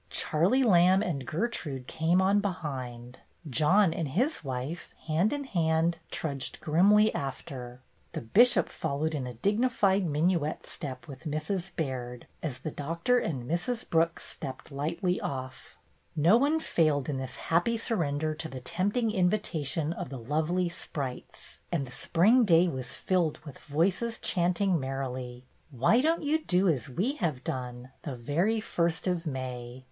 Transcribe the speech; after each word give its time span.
Charlie 0.09 0.63
Lamb 0.63 1.03
and 1.03 1.27
Gertrude 1.27 1.85
came 1.85 2.23
on 2.23 2.39
behind; 2.39 3.19
John 3.47 3.93
and 3.93 4.07
his 4.07 4.43
wife, 4.43 4.89
hand 5.05 5.31
in 5.31 5.43
hand, 5.43 5.99
trudged 6.09 6.59
grimly 6.59 7.13
after; 7.13 7.81
the 8.13 8.21
Bishop 8.21 8.67
fol 8.69 9.01
lowed 9.01 9.13
in 9.13 9.27
a 9.27 9.35
dignified 9.35 10.03
minuet 10.07 10.65
step 10.65 11.07
with 11.07 11.25
Mrs. 11.25 11.75
Baird, 11.75 12.25
as 12.41 12.57
the 12.61 12.71
Doctor 12.71 13.19
and 13.19 13.43
Mrs. 13.47 13.87
Brooks 13.87 14.23
stepped 14.23 14.71
lightly 14.71 15.21
off. 15.21 15.77
No 16.15 16.35
one 16.35 16.59
failed 16.59 17.07
in 17.07 17.17
this 17.17 17.35
happy 17.35 17.77
sur 17.77 17.97
render 17.97 18.33
to 18.33 18.49
the 18.49 18.59
tempting 18.59 19.11
invitation 19.11 19.93
of 19.93 20.09
the 20.09 20.17
lovely 20.17 20.67
sprites, 20.67 21.59
and 21.71 21.85
the 21.85 21.91
spring 21.91 22.43
day 22.43 22.67
was 22.67 22.95
filled 22.95 23.37
with 23.45 23.59
voices 23.59 24.17
chanting 24.17 24.79
merrily:" 24.79 25.45
Why 25.69 26.01
don't 26.01 26.23
you 26.23 26.43
do 26.43 26.67
as 26.67 26.89
we 26.89 27.17
have 27.17 27.43
done, 27.43 27.91
The 28.01 28.15
very 28.15 28.59
first 28.59 29.05
of 29.05 29.27
May 29.27 29.79